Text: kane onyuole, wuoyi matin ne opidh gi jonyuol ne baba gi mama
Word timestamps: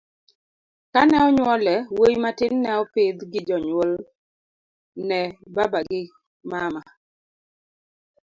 kane 0.93 1.17
onyuole, 1.27 1.75
wuoyi 1.95 2.15
matin 2.23 2.53
ne 2.63 2.69
opidh 2.81 3.19
gi 3.31 3.41
jonyuol 3.47 3.91
ne 5.07 5.19
baba 5.55 5.79
gi 5.89 6.01
mama 6.49 6.81